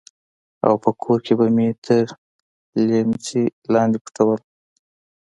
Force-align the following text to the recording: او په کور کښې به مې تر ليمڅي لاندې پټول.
او 0.65 0.73
په 0.83 0.89
کور 1.01 1.19
کښې 1.25 1.33
به 1.39 1.47
مې 1.55 1.69
تر 1.85 2.05
ليمڅي 2.89 3.43
لاندې 3.73 3.97
پټول. 4.05 4.39